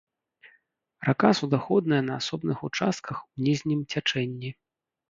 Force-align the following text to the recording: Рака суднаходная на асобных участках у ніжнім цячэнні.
Рака 1.09 1.31
суднаходная 1.41 2.01
на 2.09 2.17
асобных 2.23 2.57
участках 2.71 3.15
у 3.29 3.47
ніжнім 3.51 3.89
цячэнні. 3.95 4.49